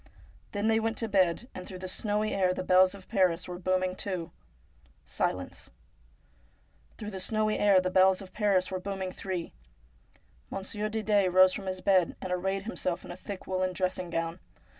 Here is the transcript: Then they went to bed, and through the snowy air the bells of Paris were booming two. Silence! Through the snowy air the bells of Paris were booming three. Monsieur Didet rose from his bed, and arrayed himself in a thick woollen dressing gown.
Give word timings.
Then 0.51 0.65
they 0.65 0.79
went 0.79 0.97
to 0.97 1.07
bed, 1.07 1.47
and 1.53 1.67
through 1.67 1.77
the 1.77 1.87
snowy 1.87 2.33
air 2.33 2.55
the 2.55 2.63
bells 2.63 2.95
of 2.95 3.07
Paris 3.07 3.47
were 3.47 3.59
booming 3.59 3.95
two. 3.95 4.31
Silence! 5.05 5.69
Through 6.97 7.11
the 7.11 7.19
snowy 7.19 7.59
air 7.59 7.79
the 7.79 7.91
bells 7.91 8.19
of 8.19 8.33
Paris 8.33 8.71
were 8.71 8.79
booming 8.79 9.11
three. 9.11 9.53
Monsieur 10.49 10.89
Didet 10.89 11.31
rose 11.31 11.53
from 11.53 11.67
his 11.67 11.81
bed, 11.81 12.15
and 12.19 12.31
arrayed 12.33 12.63
himself 12.63 13.05
in 13.05 13.11
a 13.11 13.15
thick 13.15 13.45
woollen 13.45 13.73
dressing 13.73 14.09
gown. 14.09 14.39